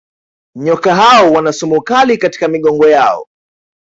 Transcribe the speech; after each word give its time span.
Nyoka 0.55 0.95
hao 0.95 1.31
wana 1.33 1.53
sumu 1.53 1.81
kali 1.81 2.17
katika 2.17 2.47
migongo 2.47 2.89
yao 2.89 3.27